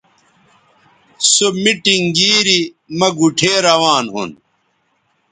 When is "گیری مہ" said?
2.17-3.09